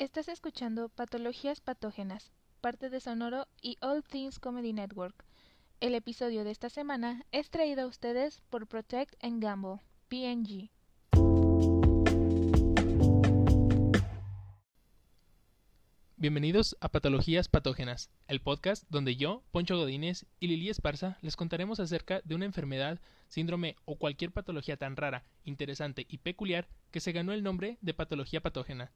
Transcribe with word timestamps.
Estás 0.00 0.26
escuchando 0.26 0.88
Patologías 0.88 1.60
Patógenas, 1.60 2.32
parte 2.60 2.90
de 2.90 2.98
Sonoro 2.98 3.46
y 3.62 3.78
All 3.80 4.02
Things 4.02 4.40
Comedy 4.40 4.72
Network. 4.72 5.24
El 5.78 5.94
episodio 5.94 6.42
de 6.42 6.50
esta 6.50 6.68
semana 6.68 7.24
es 7.30 7.48
traído 7.48 7.82
a 7.82 7.86
ustedes 7.86 8.42
por 8.50 8.66
Protect 8.66 9.14
and 9.22 9.40
Gamble, 9.40 9.82
PNG. 10.08 10.72
Bienvenidos 16.16 16.76
a 16.80 16.88
Patologías 16.88 17.48
Patógenas, 17.48 18.10
el 18.26 18.40
podcast 18.40 18.82
donde 18.88 19.14
yo, 19.14 19.44
Poncho 19.52 19.76
Godínez 19.76 20.26
y 20.40 20.48
Lili 20.48 20.70
Esparza 20.70 21.18
les 21.22 21.36
contaremos 21.36 21.78
acerca 21.78 22.20
de 22.24 22.34
una 22.34 22.46
enfermedad, 22.46 23.00
síndrome 23.28 23.76
o 23.84 23.96
cualquier 23.96 24.32
patología 24.32 24.76
tan 24.76 24.96
rara, 24.96 25.22
interesante 25.44 26.04
y 26.08 26.18
peculiar 26.18 26.66
que 26.90 26.98
se 26.98 27.12
ganó 27.12 27.32
el 27.32 27.44
nombre 27.44 27.78
de 27.80 27.94
patología 27.94 28.40
patógena. 28.40 28.90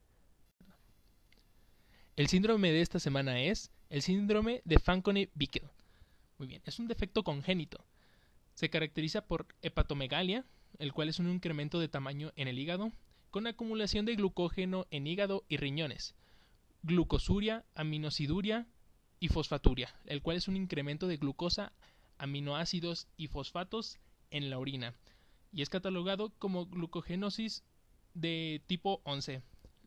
El 2.19 2.27
síndrome 2.27 2.73
de 2.73 2.81
esta 2.81 2.99
semana 2.99 3.41
es 3.43 3.71
el 3.91 4.03
síndrome 4.03 4.61
de 4.65 4.81
Fanconi-Bickel. 4.81 5.71
Muy 6.39 6.49
bien, 6.49 6.61
es 6.65 6.81
un 6.81 6.89
defecto 6.89 7.23
congénito. 7.23 7.85
Se 8.55 8.71
caracteriza 8.71 9.29
por 9.29 9.47
hepatomegalia, 9.63 10.45
el 10.81 10.93
cual 10.93 11.11
es 11.11 11.21
un 11.21 11.31
incremento 11.31 11.79
de 11.79 11.87
tamaño 11.87 12.33
en 12.35 12.49
el 12.49 12.59
hígado, 12.59 12.91
con 13.31 13.47
acumulación 13.47 14.05
de 14.05 14.17
glucógeno 14.17 14.89
en 14.91 15.07
hígado 15.07 15.45
y 15.49 15.59
riñones, 15.59 16.17
glucosuria, 16.83 17.65
aminosiduria 17.77 18.67
y 19.21 19.29
fosfaturia, 19.29 19.95
el 20.05 20.21
cual 20.21 20.39
es 20.39 20.49
un 20.49 20.57
incremento 20.57 21.07
de 21.07 21.19
glucosa, 21.19 21.73
aminoácidos 22.19 23.07
y 23.17 23.29
fosfatos 23.29 24.01
en 24.33 24.51
la 24.51 24.59
orina, 24.59 24.93
y 25.53 25.63
es 25.63 25.71
catalogado 25.71 26.33
como 26.41 26.67
glucogenosis 26.67 27.63
de 28.15 28.61
tipo 28.67 29.03
11. 29.05 29.41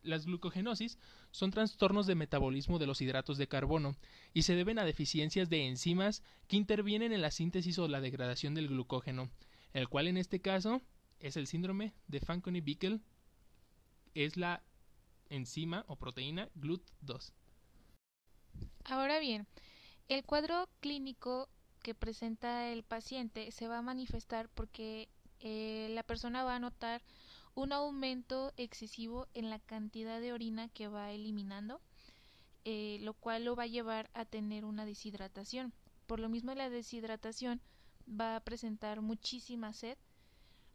Las 0.04 0.26
glucogenosis 0.26 0.98
son 1.32 1.52
trastornos 1.52 2.08
de 2.08 2.16
metabolismo 2.16 2.80
de 2.80 2.88
los 2.88 3.02
hidratos 3.02 3.38
de 3.38 3.48
carbono 3.48 3.96
y 4.34 4.44
se 4.44 4.56
deben 4.56 4.80
a 4.80 4.86
deficiencias 4.86 5.50
de 5.50 5.68
enzimas 5.68 6.24
que 6.48 6.58
intervienen 6.58 7.14
en 7.14 7.22
la 7.22 7.32
síntesis 7.32 7.78
o 7.78 7.88
la 7.88 8.02
degradación 8.02 8.56
del 8.56 8.68
glucógeno, 8.68 9.30
el 9.74 9.88
cual 9.90 10.08
en 10.08 10.18
este 10.18 10.42
caso 10.42 10.82
es 11.20 11.38
el 11.38 11.48
síndrome 11.48 11.94
de 12.08 12.20
Fanconi-Bickel, 12.20 13.02
es 14.16 14.38
la 14.38 14.64
enzima 15.30 15.86
o 15.88 15.96
proteína 15.96 16.50
GLUT2. 16.56 17.32
Ahora 18.86 19.20
bien, 19.20 19.48
el 20.10 20.24
cuadro 20.26 20.68
clínico 20.80 21.48
que 21.82 21.96
presenta 21.96 22.70
el 22.70 22.84
paciente 22.84 23.52
se 23.52 23.68
va 23.68 23.78
a 23.78 23.84
manifestar 23.84 24.50
porque 24.50 25.10
eh, 25.40 25.88
la 25.92 26.04
persona 26.04 26.44
va 26.44 26.56
a 26.56 26.60
notar 26.60 27.02
un 27.56 27.74
aumento 27.74 28.54
excesivo 28.58 29.28
en 29.34 29.50
la 29.50 29.60
cantidad 29.60 30.20
de 30.20 30.34
orina 30.34 30.70
que 30.70 30.88
va 30.88 31.12
eliminando, 31.12 31.82
eh, 32.64 33.00
lo 33.02 33.14
cual 33.14 33.46
lo 33.46 33.56
va 33.56 33.64
a 33.64 33.68
llevar 33.68 34.10
a 34.14 34.26
tener 34.26 34.66
una 34.66 34.86
deshidratación. 34.86 35.74
Por 36.08 36.20
lo 36.20 36.30
mismo 36.30 36.54
la 36.54 36.70
deshidratación 36.70 37.62
va 38.08 38.36
a 38.36 38.40
presentar 38.42 39.02
muchísima 39.02 39.74
sed 39.74 39.98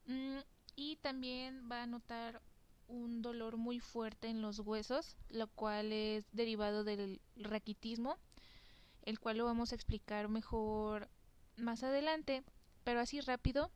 mm, 0.07 0.39
y 0.77 0.97
también 0.97 1.69
va 1.71 1.83
a 1.83 1.87
notar 1.87 2.43
un 2.89 3.23
dolor 3.23 3.57
muy 3.57 3.81
fuerte 3.81 4.29
en 4.29 4.43
los 4.43 4.61
huesos, 4.61 5.17
lo 5.29 5.49
cual 5.49 5.93
es 5.93 6.25
derivado 6.33 6.85
del 6.85 7.21
raquitismo, 7.37 8.17
el 9.03 9.19
cual 9.19 9.39
lo 9.39 9.45
vamos 9.45 9.73
a 9.73 9.75
explicar 9.75 10.29
mejor 10.29 11.09
más 11.57 11.83
adelante, 11.83 12.45
pero 12.85 13.01
así 13.01 13.21
rápido, 13.21 13.71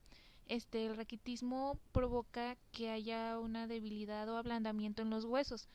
este 0.50 0.84
el 0.84 0.96
raquitismo 0.96 1.78
provoca 1.92 2.56
que 2.72 2.90
haya 2.90 3.38
una 3.38 3.68
debilidad 3.68 4.28
o 4.28 4.36
ablandamiento 4.36 5.00
en 5.00 5.08
los 5.08 5.24
huesos. 5.24 5.68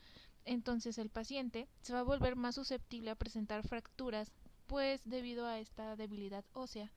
Entonces 0.44 0.98
el 0.98 1.10
paciente 1.10 1.70
se 1.82 1.94
va 1.94 2.00
a 2.00 2.04
volver 2.04 2.36
más 2.36 2.56
susceptible 2.56 3.10
a 3.10 3.16
presentar 3.16 3.66
fracturas, 3.66 4.34
pues 4.68 5.02
debido 5.06 5.46
a 5.46 5.60
esta 5.60 5.96
debilidad 5.96 6.44
ósea, 6.52 6.92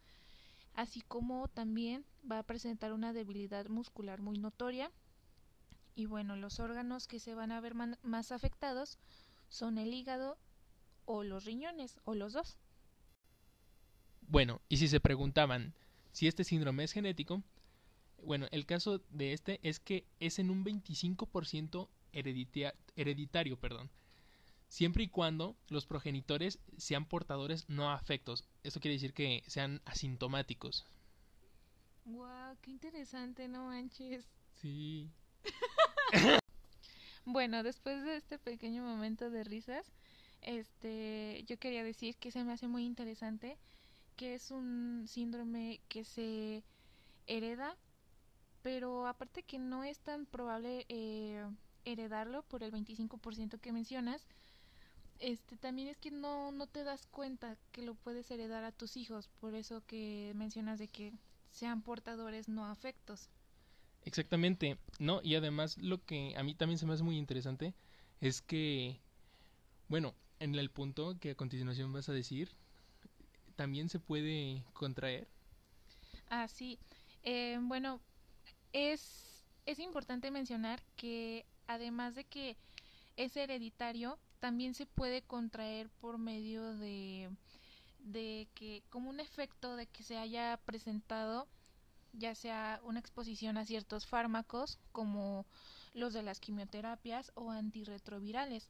así 0.74 1.02
como 1.02 1.46
también 1.46 2.04
va 2.30 2.40
a 2.40 2.42
presentar 2.42 2.92
una 2.92 3.12
debilidad 3.12 3.68
muscular 3.68 4.20
muy 4.20 4.38
notoria 4.38 4.90
y 5.94 6.06
bueno, 6.06 6.34
los 6.34 6.58
órganos 6.58 7.06
que 7.06 7.20
se 7.20 7.34
van 7.34 7.52
a 7.52 7.60
ver 7.60 7.74
más 7.74 8.32
afectados 8.32 8.98
son 9.48 9.78
el 9.78 9.94
hígado 9.94 10.36
o 11.04 11.22
los 11.22 11.44
riñones 11.44 12.00
o 12.04 12.16
los 12.16 12.32
dos. 12.32 12.58
Bueno, 14.22 14.60
y 14.68 14.78
si 14.78 14.88
se 14.88 14.98
preguntaban 14.98 15.74
si 16.12 16.26
este 16.26 16.42
síndrome 16.42 16.82
es 16.82 16.92
genético, 16.92 17.42
bueno, 18.22 18.46
el 18.50 18.66
caso 18.66 19.00
de 19.10 19.32
este 19.32 19.60
es 19.62 19.80
que 19.80 20.06
es 20.20 20.38
en 20.38 20.50
un 20.50 20.64
25% 20.64 21.88
hereditario, 22.12 23.58
perdón, 23.58 23.90
siempre 24.68 25.04
y 25.04 25.08
cuando 25.08 25.56
los 25.68 25.86
progenitores 25.86 26.58
sean 26.76 27.06
portadores 27.06 27.68
no 27.68 27.90
afectos. 27.90 28.44
Esto 28.62 28.80
quiere 28.80 28.94
decir 28.94 29.12
que 29.12 29.42
sean 29.46 29.80
asintomáticos. 29.84 30.84
Wow, 32.04 32.56
qué 32.62 32.70
interesante, 32.70 33.48
no 33.48 33.66
manches. 33.66 34.26
Sí. 34.60 35.10
bueno, 37.24 37.62
después 37.62 38.02
de 38.02 38.16
este 38.16 38.38
pequeño 38.38 38.82
momento 38.82 39.30
de 39.30 39.44
risas, 39.44 39.86
este, 40.42 41.44
yo 41.46 41.58
quería 41.58 41.84
decir 41.84 42.16
que 42.16 42.30
se 42.30 42.44
me 42.44 42.52
hace 42.52 42.68
muy 42.68 42.84
interesante 42.84 43.58
que 44.16 44.34
es 44.34 44.50
un 44.50 45.04
síndrome 45.06 45.80
que 45.88 46.04
se 46.04 46.64
hereda, 47.28 47.76
pero 48.62 49.06
aparte 49.06 49.42
que 49.42 49.58
no 49.58 49.84
es 49.84 50.00
tan 50.00 50.26
probable 50.26 50.86
eh, 50.88 51.44
heredarlo 51.84 52.42
por 52.44 52.62
el 52.62 52.72
25% 52.72 53.58
que 53.60 53.72
mencionas, 53.72 54.26
este 55.18 55.56
también 55.56 55.88
es 55.88 55.98
que 55.98 56.10
no, 56.10 56.52
no 56.52 56.66
te 56.66 56.84
das 56.84 57.06
cuenta 57.06 57.56
que 57.72 57.82
lo 57.82 57.94
puedes 57.94 58.30
heredar 58.30 58.64
a 58.64 58.72
tus 58.72 58.96
hijos, 58.96 59.28
por 59.40 59.54
eso 59.54 59.82
que 59.86 60.32
mencionas 60.36 60.78
de 60.78 60.88
que 60.88 61.12
sean 61.50 61.82
portadores 61.82 62.48
no 62.48 62.66
afectos. 62.66 63.30
Exactamente, 64.04 64.78
no, 64.98 65.20
y 65.22 65.34
además 65.34 65.76
lo 65.78 66.04
que 66.04 66.34
a 66.36 66.42
mí 66.42 66.54
también 66.54 66.78
se 66.78 66.86
me 66.86 66.94
hace 66.94 67.02
muy 67.02 67.16
interesante 67.18 67.74
es 68.20 68.40
que, 68.42 69.00
bueno, 69.88 70.14
en 70.40 70.54
el 70.54 70.70
punto 70.70 71.18
que 71.18 71.32
a 71.32 71.34
continuación 71.34 71.92
vas 71.92 72.08
a 72.08 72.12
decir, 72.12 72.50
también 73.56 73.88
se 73.88 74.00
puede 74.00 74.64
contraer. 74.72 75.28
Ah, 76.30 76.48
sí. 76.48 76.78
Eh, 77.22 77.58
bueno, 77.62 78.00
es, 78.78 79.78
importante 79.78 80.30
mencionar 80.30 80.82
que 80.96 81.44
además 81.66 82.14
de 82.14 82.24
que 82.24 82.56
es 83.16 83.36
hereditario, 83.36 84.18
también 84.40 84.74
se 84.74 84.86
puede 84.86 85.22
contraer 85.22 85.90
por 86.00 86.18
medio 86.18 86.74
de 86.76 87.28
que, 88.54 88.82
como 88.90 89.10
un 89.10 89.20
efecto 89.20 89.76
de 89.76 89.86
que 89.86 90.02
se 90.02 90.16
haya 90.16 90.58
presentado 90.64 91.48
ya 92.12 92.34
sea 92.34 92.80
una 92.84 93.00
exposición 93.00 93.56
a 93.56 93.64
ciertos 93.64 94.06
fármacos 94.06 94.78
como 94.92 95.46
los 95.94 96.12
de 96.12 96.22
las 96.22 96.40
quimioterapias 96.40 97.32
o 97.34 97.50
antirretrovirales. 97.50 98.68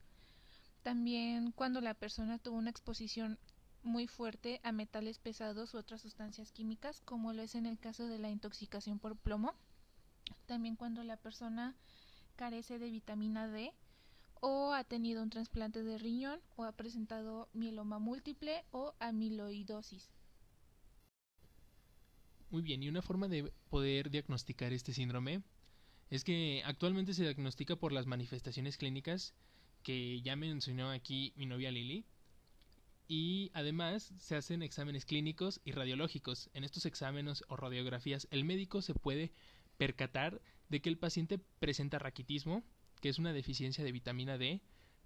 También 0.83 1.51
cuando 1.51 1.81
la 1.81 1.93
persona 1.93 2.37
tuvo 2.37 2.57
una 2.57 2.69
exposición 2.69 3.37
muy 3.83 4.07
fuerte 4.07 4.59
a 4.63 4.71
metales 4.71 5.19
pesados 5.19 5.73
u 5.73 5.77
otras 5.77 6.01
sustancias 6.01 6.51
químicas, 6.51 7.01
como 7.05 7.33
lo 7.33 7.41
es 7.41 7.55
en 7.55 7.65
el 7.65 7.79
caso 7.79 8.07
de 8.07 8.19
la 8.19 8.29
intoxicación 8.29 8.99
por 8.99 9.15
plomo. 9.17 9.53
También 10.45 10.75
cuando 10.75 11.03
la 11.03 11.17
persona 11.17 11.75
carece 12.35 12.79
de 12.79 12.89
vitamina 12.89 13.47
D 13.47 13.73
o 14.41 14.73
ha 14.73 14.83
tenido 14.83 15.21
un 15.21 15.29
trasplante 15.29 15.83
de 15.83 15.97
riñón 15.97 16.39
o 16.55 16.63
ha 16.63 16.71
presentado 16.71 17.49
mieloma 17.53 17.99
múltiple 17.99 18.63
o 18.71 18.93
amiloidosis. 18.99 20.09
Muy 22.49 22.63
bien, 22.63 22.81
y 22.81 22.89
una 22.89 23.01
forma 23.01 23.27
de 23.27 23.51
poder 23.69 24.09
diagnosticar 24.09 24.73
este 24.73 24.93
síndrome 24.93 25.43
es 26.09 26.23
que 26.23 26.63
actualmente 26.65 27.13
se 27.13 27.23
diagnostica 27.23 27.75
por 27.75 27.91
las 27.91 28.07
manifestaciones 28.07 28.77
clínicas 28.77 29.35
que 29.83 30.21
ya 30.21 30.35
mencionó 30.35 30.89
aquí 30.89 31.33
mi 31.35 31.45
novia 31.45 31.71
Lili. 31.71 32.05
Y 33.07 33.49
además 33.53 34.13
se 34.19 34.35
hacen 34.35 34.61
exámenes 34.61 35.05
clínicos 35.05 35.61
y 35.63 35.71
radiológicos. 35.71 36.49
En 36.53 36.63
estos 36.63 36.85
exámenes 36.85 37.43
o 37.47 37.55
radiografías 37.55 38.27
el 38.29 38.45
médico 38.45 38.81
se 38.81 38.93
puede 38.93 39.31
percatar 39.79 40.39
de 40.69 40.79
que 40.79 40.89
el 40.89 40.99
paciente 40.99 41.39
presenta 41.59 41.97
raquitismo, 41.97 42.63
que 43.01 43.09
es 43.09 43.17
una 43.17 43.33
deficiencia 43.33 43.83
de 43.83 43.91
vitamina 43.91 44.37
D, 44.37 44.61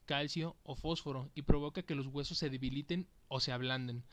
calcio 0.05 0.57
o 0.63 0.75
fósforo 0.75 1.31
y 1.35 1.43
provoca 1.43 1.83
que 1.83 1.95
los 1.95 2.07
huesos 2.07 2.37
se 2.37 2.49
debiliten 2.49 3.07
o 3.29 3.39
se 3.39 3.53
ablanden 3.53 4.03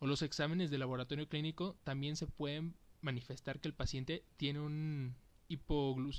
o 0.00 0.06
los 0.06 0.22
exámenes 0.22 0.70
de 0.70 0.78
laboratorio 0.78 1.28
clínico 1.28 1.76
también 1.84 2.16
se 2.16 2.26
pueden 2.26 2.74
manifestar 3.02 3.60
que 3.60 3.68
el 3.68 3.74
paciente 3.74 4.24
tiene 4.36 4.60
un 4.60 5.14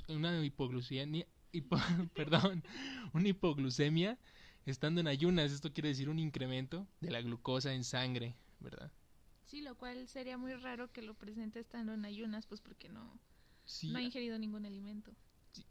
una 0.08 0.44
hipoglucemia, 0.44 1.26
una 3.12 3.28
hipoglucemia 3.28 4.18
estando 4.66 5.00
en 5.00 5.08
ayunas. 5.08 5.52
Esto 5.52 5.72
quiere 5.72 5.88
decir 5.88 6.08
un 6.08 6.18
incremento 6.18 6.86
de 7.00 7.10
la 7.10 7.22
glucosa 7.22 7.72
en 7.72 7.82
sangre, 7.82 8.36
¿verdad? 8.60 8.92
Sí, 9.46 9.62
lo 9.62 9.74
cual 9.76 10.06
sería 10.06 10.38
muy 10.38 10.54
raro 10.54 10.92
que 10.92 11.02
lo 11.02 11.14
presente 11.14 11.60
estando 11.60 11.94
en 11.94 12.04
ayunas, 12.04 12.46
pues 12.46 12.60
porque 12.60 12.88
no, 12.88 13.18
no 13.84 13.98
ha 13.98 14.02
ingerido 14.02 14.38
ningún 14.38 14.66
alimento. 14.66 15.12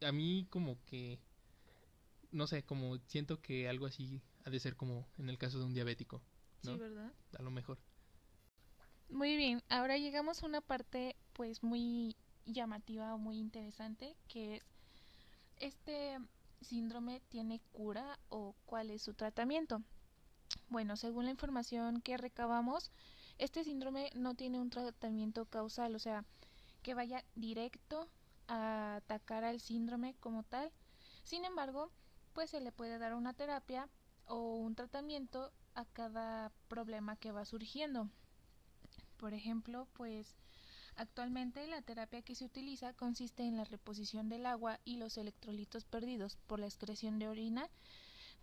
a 0.02 0.12
mí 0.12 0.48
como 0.50 0.84
que 0.86 1.20
no 2.32 2.48
sé, 2.48 2.64
como 2.64 2.98
siento 3.08 3.42
que 3.42 3.68
algo 3.68 3.86
así 3.86 4.22
ha 4.46 4.50
de 4.50 4.60
ser 4.60 4.76
como 4.76 5.08
en 5.18 5.30
el 5.30 5.38
caso 5.38 5.60
de 5.60 5.66
un 5.66 5.74
diabético. 5.74 6.22
¿no? 6.64 6.74
Sí, 6.74 6.80
¿verdad? 6.80 7.12
A 7.38 7.42
lo 7.42 7.52
mejor. 7.52 7.78
Muy 9.10 9.36
bien, 9.36 9.62
ahora 9.70 9.98
llegamos 9.98 10.42
a 10.42 10.46
una 10.46 10.62
parte 10.62 11.16
pues 11.34 11.64
muy 11.64 12.16
llamativa 12.46 13.14
o 13.14 13.18
muy 13.18 13.38
interesante 13.38 14.16
que 14.28 14.56
es 14.56 14.64
este 15.58 16.18
síndrome 16.62 17.22
tiene 17.30 17.60
cura 17.72 18.20
o 18.30 18.56
cuál 18.66 18.90
es 18.90 19.02
su 19.02 19.14
tratamiento. 19.14 19.82
Bueno, 20.70 20.96
según 20.96 21.26
la 21.26 21.32
información 21.32 22.02
que 22.02 22.18
recabamos, 22.18 22.92
este 23.38 23.64
síndrome 23.64 24.10
no 24.16 24.36
tiene 24.36 24.60
un 24.60 24.70
tratamiento 24.70 25.46
causal, 25.46 25.96
o 25.96 26.00
sea, 26.00 26.26
que 26.82 26.94
vaya 26.94 27.24
directo 27.36 28.08
a 28.48 28.96
atacar 28.96 29.44
al 29.44 29.60
síndrome 29.60 30.16
como 30.20 30.44
tal. 30.44 30.72
Sin 31.24 31.46
embargo, 31.46 31.92
pues 32.34 32.50
se 32.50 32.62
le 32.62 32.72
puede 32.72 32.98
dar 32.98 33.14
una 33.14 33.34
terapia 33.34 33.90
o 34.26 34.56
un 34.56 34.76
tratamiento 34.76 35.52
a 35.76 35.86
cada 35.86 36.52
problema 36.68 37.16
que 37.16 37.32
va 37.32 37.46
surgiendo. 37.46 38.10
Por 39.18 39.34
ejemplo, 39.34 39.88
pues 39.94 40.36
actualmente 40.96 41.66
la 41.68 41.82
terapia 41.82 42.22
que 42.22 42.36
se 42.36 42.46
utiliza 42.46 42.94
consiste 42.94 43.44
en 43.44 43.58
la 43.58 43.64
reposición 43.64 44.30
del 44.30 44.46
agua 44.46 44.80
y 44.84 44.98
los 44.98 45.18
electrolitos 45.18 45.86
perdidos 45.86 46.38
por 46.48 46.60
la 46.60 46.66
excreción 46.66 47.20
de 47.20 47.28
orina 47.28 47.70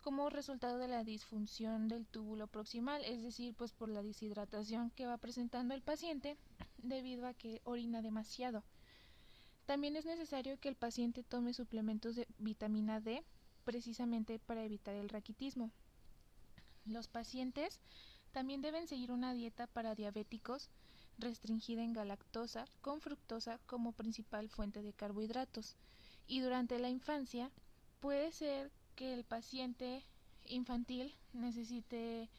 como 0.00 0.30
resultado 0.30 0.78
de 0.78 0.88
la 0.88 1.04
disfunción 1.04 1.88
del 1.88 2.06
túbulo 2.06 2.46
proximal, 2.46 3.04
es 3.04 3.22
decir, 3.22 3.54
pues 3.54 3.72
por 3.72 3.88
la 3.88 4.02
deshidratación 4.02 4.90
que 4.90 5.06
va 5.06 5.18
presentando 5.18 5.74
el 5.74 5.82
paciente 5.82 6.36
debido 6.82 7.26
a 7.26 7.34
que 7.34 7.60
orina 7.64 8.02
demasiado. 8.02 8.64
También 9.66 9.96
es 9.96 10.06
necesario 10.06 10.58
que 10.58 10.68
el 10.68 10.76
paciente 10.76 11.22
tome 11.22 11.52
suplementos 11.52 12.16
de 12.16 12.26
vitamina 12.38 13.00
D 13.00 13.22
precisamente 13.64 14.38
para 14.38 14.64
evitar 14.64 14.94
el 14.94 15.10
raquitismo. 15.10 15.70
Los 16.86 17.06
pacientes 17.06 17.80
también 18.32 18.62
deben 18.62 18.88
seguir 18.88 19.12
una 19.12 19.34
dieta 19.34 19.66
para 19.66 19.94
diabéticos 19.94 20.70
restringida 21.18 21.82
en 21.82 21.92
galactosa 21.92 22.64
con 22.80 23.00
fructosa 23.00 23.58
como 23.66 23.92
principal 23.92 24.48
fuente 24.48 24.82
de 24.82 24.92
carbohidratos. 24.92 25.76
Y 26.26 26.40
durante 26.40 26.78
la 26.78 26.88
infancia 26.88 27.50
puede 28.00 28.32
ser 28.32 28.70
que 28.94 29.12
el 29.12 29.24
paciente 29.24 30.04
infantil 30.46 31.14
necesite 31.32 32.30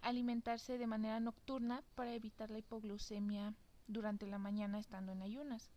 alimentarse 0.00 0.78
de 0.78 0.86
manera 0.86 1.20
nocturna 1.20 1.82
para 1.94 2.14
evitar 2.14 2.50
la 2.50 2.58
hipoglucemia 2.58 3.54
durante 3.92 4.26
la 4.26 4.38
mañana 4.38 4.78
estando 4.78 5.12
en 5.12 5.22
ayunas. 5.22 5.70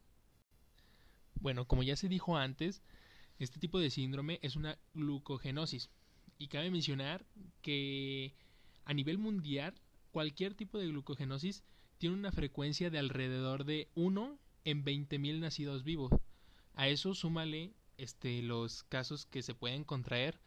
Bueno, 1.40 1.66
como 1.66 1.84
ya 1.84 1.96
se 1.96 2.10
dijo 2.10 2.38
antes, 2.38 2.82
este 3.40 3.60
tipo 3.60 3.80
de 3.80 3.90
síndrome 3.90 4.40
es 4.42 4.56
una 4.56 4.78
glucogenosis. 4.94 5.90
Y 6.38 6.48
cabe 6.48 6.72
mencionar 6.72 7.26
que 7.62 8.34
a 8.86 8.94
nivel 8.94 9.18
mundial, 9.18 9.74
cualquier 10.12 10.54
tipo 10.54 10.78
de 10.78 10.88
glucogenosis 10.88 11.64
tiene 11.98 12.16
una 12.16 12.32
frecuencia 12.32 12.90
de 12.90 13.00
alrededor 13.00 13.66
de 13.66 13.90
1 13.96 14.38
en 14.66 14.84
20.000 14.86 15.40
nacidos 15.40 15.84
vivos. 15.84 16.12
A 16.74 16.88
eso 16.88 17.14
súmale 17.14 17.74
este, 17.98 18.42
los 18.42 18.84
casos 18.84 19.26
que 19.26 19.42
se 19.42 19.56
pueden 19.56 19.84
contraer. 19.84 20.40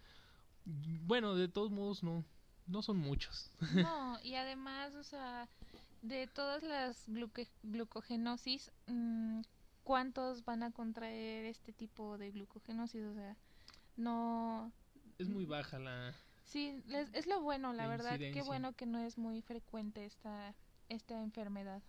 Bueno, 0.64 1.34
de 1.34 1.48
todos 1.48 1.70
modos 1.70 2.02
no, 2.02 2.24
no 2.66 2.82
son 2.82 2.98
muchos. 2.98 3.50
No, 3.74 4.18
y 4.22 4.34
además, 4.34 4.94
o 4.94 5.02
sea, 5.02 5.48
de 6.02 6.26
todas 6.26 6.62
las 6.62 7.04
glucogenosis, 7.62 8.72
mm, 8.86 9.40
¿cuántos 9.84 10.44
van 10.44 10.62
a 10.62 10.70
contraer 10.70 11.44
este 11.46 11.72
tipo 11.72 12.18
de 12.18 12.30
glucogenosis? 12.30 13.02
O 13.02 13.14
sea, 13.14 13.36
no... 13.96 14.72
Es 15.18 15.28
muy 15.28 15.44
baja 15.44 15.78
la... 15.78 16.14
Sí, 16.44 16.82
es, 17.12 17.26
lo 17.26 17.42
bueno, 17.42 17.74
la, 17.74 17.86
verdad. 17.86 18.18
Qué 18.18 18.42
bueno 18.42 18.72
que 18.72 18.86
no 18.86 18.98
es 19.00 19.18
muy 19.18 19.42
frecuente 19.42 20.06
esta, 20.06 20.54
esta 20.88 21.22
enfermedad. 21.22 21.82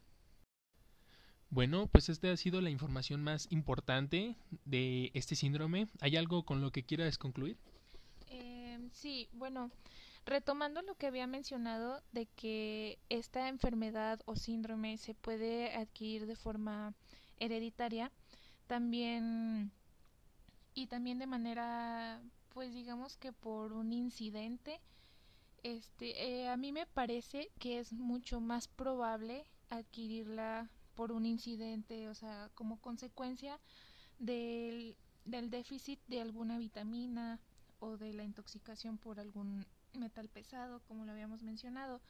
Bueno, 1.49 1.87
pues 1.87 2.09
esta 2.09 2.31
ha 2.31 2.37
sido 2.37 2.61
la 2.61 2.69
información 2.69 3.23
más 3.23 3.47
importante 3.51 4.35
de 4.65 5.11
este 5.13 5.35
síndrome. 5.35 5.87
¿Hay 6.01 6.15
algo 6.17 6.43
con 6.43 6.61
lo 6.61 6.71
que 6.71 6.83
quieras 6.83 7.17
concluir? 7.17 7.57
Eh, 8.27 8.77
sí, 8.91 9.29
bueno, 9.31 9.71
retomando 10.25 10.81
lo 10.81 10.95
que 10.95 11.07
había 11.07 11.27
mencionado 11.27 12.01
de 12.11 12.25
que 12.27 12.99
esta 13.09 13.47
enfermedad 13.49 14.19
o 14.25 14.35
síndrome 14.35 14.97
se 14.97 15.13
puede 15.13 15.75
adquirir 15.75 16.25
de 16.25 16.35
forma 16.35 16.93
hereditaria, 17.39 18.11
también 18.67 19.71
y 20.73 20.87
también 20.87 21.19
de 21.19 21.27
manera, 21.27 22.21
pues 22.53 22.73
digamos 22.73 23.17
que 23.17 23.33
por 23.33 23.73
un 23.73 23.91
incidente, 23.91 24.79
este, 25.63 26.41
eh, 26.43 26.47
a 26.49 26.57
mí 26.57 26.71
me 26.71 26.85
parece 26.85 27.49
que 27.59 27.79
es 27.79 27.91
mucho 27.91 28.39
más 28.39 28.67
probable 28.67 29.45
adquirirla 29.69 30.69
por 30.95 31.11
un 31.11 31.25
incidente, 31.25 32.07
o 32.07 32.13
sea, 32.13 32.49
como 32.55 32.79
consecuencia 32.79 33.59
del, 34.19 34.95
del 35.25 35.49
déficit 35.49 35.99
de 36.07 36.21
alguna 36.21 36.57
vitamina 36.57 37.39
o 37.79 37.97
de 37.97 38.13
la 38.13 38.23
intoxicación 38.23 38.97
por 38.97 39.19
algún 39.19 39.65
metal 39.93 40.29
pesado, 40.29 40.81
como 40.87 41.05
lo 41.05 41.11
habíamos 41.11 41.43
mencionado, 41.43 42.01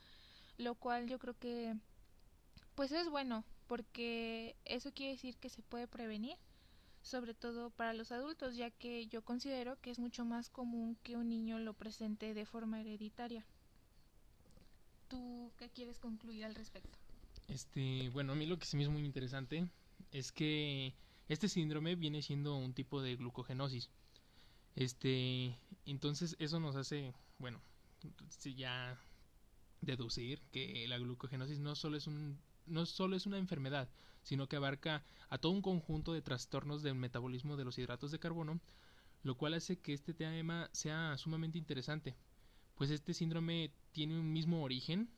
lo 0.57 0.75
cual 0.75 1.07
yo 1.07 1.19
creo 1.19 1.37
que 1.37 1.75
pues 2.75 2.91
es 2.91 3.09
bueno, 3.09 3.43
porque 3.67 4.55
eso 4.65 4.93
quiere 4.93 5.11
decir 5.11 5.37
que 5.37 5.49
se 5.49 5.61
puede 5.61 5.87
prevenir, 5.87 6.37
sobre 7.01 7.33
todo 7.33 7.69
para 7.71 7.93
los 7.93 8.11
adultos, 8.11 8.55
ya 8.55 8.71
que 8.71 9.07
yo 9.07 9.21
considero 9.21 9.79
que 9.81 9.91
es 9.91 9.99
mucho 9.99 10.25
más 10.25 10.49
común 10.49 10.97
que 11.03 11.17
un 11.17 11.29
niño 11.29 11.59
lo 11.59 11.73
presente 11.73 12.33
de 12.33 12.45
forma 12.45 12.79
hereditaria. 12.79 13.45
¿Tú 15.09 15.51
qué 15.57 15.69
quieres 15.69 15.99
concluir 15.99 16.45
al 16.45 16.55
respecto? 16.55 16.97
Este, 17.47 18.09
bueno, 18.09 18.33
a 18.33 18.35
mí 18.35 18.45
lo 18.45 18.59
que 18.59 18.65
se 18.65 18.77
me 18.77 18.83
hizo 18.83 18.91
muy 18.91 19.03
interesante 19.03 19.69
es 20.11 20.31
que 20.31 20.93
este 21.27 21.47
síndrome 21.47 21.95
viene 21.95 22.21
siendo 22.21 22.55
un 22.55 22.73
tipo 22.73 23.01
de 23.01 23.15
glucogenosis. 23.15 23.89
Este, 24.79 25.59
entonces 25.85 26.35
eso 26.39 26.59
nos 26.59 26.75
hace, 26.75 27.13
bueno, 27.37 27.61
ya 28.55 28.97
deducir 29.81 30.41
que 30.51 30.87
la 30.87 30.97
glucogenosis 30.97 31.59
no 31.59 31.75
solo 31.75 31.97
es 31.97 32.07
un 32.07 32.39
no 32.65 32.85
solo 32.85 33.15
es 33.15 33.25
una 33.25 33.37
enfermedad, 33.37 33.89
sino 34.23 34.47
que 34.47 34.55
abarca 34.55 35.03
a 35.29 35.37
todo 35.37 35.51
un 35.51 35.61
conjunto 35.61 36.13
de 36.13 36.21
trastornos 36.21 36.81
del 36.81 36.95
metabolismo 36.95 37.57
de 37.57 37.65
los 37.65 37.77
hidratos 37.77 38.11
de 38.11 38.19
carbono, 38.19 38.61
lo 39.23 39.35
cual 39.35 39.55
hace 39.55 39.79
que 39.79 39.93
este 39.93 40.13
tema 40.13 40.69
sea 40.71 41.17
sumamente 41.17 41.57
interesante, 41.57 42.15
pues 42.75 42.89
este 42.89 43.13
síndrome 43.13 43.73
tiene 43.91 44.17
un 44.17 44.31
mismo 44.31 44.63
origen, 44.63 45.09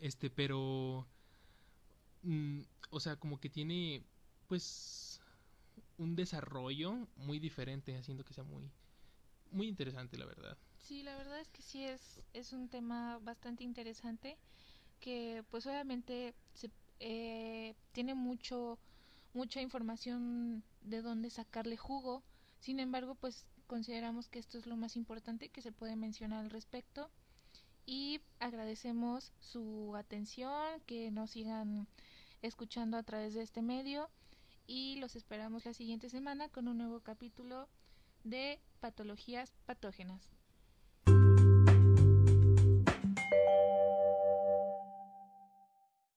este, 0.00 0.28
pero. 0.28 1.06
Mm, 2.22 2.60
o 2.90 3.00
sea, 3.00 3.16
como 3.16 3.40
que 3.40 3.48
tiene. 3.48 4.04
Pues. 4.48 5.17
Un 5.98 6.16
desarrollo 6.16 7.06
muy 7.16 7.38
diferente, 7.38 7.96
haciendo 7.96 8.24
que 8.24 8.34
sea 8.34 8.44
muy. 8.44 8.70
Muy 9.50 9.66
interesante, 9.66 10.16
la 10.16 10.26
verdad. 10.26 10.56
Sí, 10.78 11.02
la 11.02 11.16
verdad 11.16 11.40
es 11.40 11.48
que 11.48 11.62
sí 11.62 11.84
es, 11.84 12.20
es 12.32 12.52
un 12.52 12.68
tema 12.68 13.18
bastante 13.18 13.64
interesante. 13.64 14.36
Que, 15.00 15.44
pues, 15.50 15.66
obviamente, 15.66 16.34
se, 16.54 16.70
eh, 17.00 17.74
tiene 17.92 18.14
mucho. 18.14 18.78
Mucha 19.34 19.60
información 19.60 20.62
de 20.82 21.02
dónde 21.02 21.30
sacarle 21.30 21.76
jugo. 21.76 22.22
Sin 22.60 22.80
embargo, 22.80 23.14
pues 23.14 23.44
consideramos 23.66 24.28
que 24.28 24.38
esto 24.38 24.58
es 24.58 24.66
lo 24.66 24.76
más 24.76 24.96
importante 24.96 25.50
que 25.50 25.62
se 25.62 25.70
puede 25.70 25.94
mencionar 25.94 26.40
al 26.40 26.50
respecto 26.50 27.10
y 27.88 28.20
agradecemos 28.38 29.32
su 29.40 29.94
atención, 29.96 30.80
que 30.86 31.10
nos 31.10 31.30
sigan 31.30 31.86
escuchando 32.42 32.98
a 32.98 33.02
través 33.02 33.32
de 33.32 33.42
este 33.42 33.62
medio 33.62 34.10
y 34.68 34.96
los 34.96 35.16
esperamos 35.16 35.64
la 35.64 35.72
siguiente 35.72 36.10
semana 36.10 36.50
con 36.50 36.68
un 36.68 36.76
nuevo 36.78 37.00
capítulo 37.00 37.68
de 38.22 38.60
patologías 38.80 39.56
patógenas. 39.64 40.28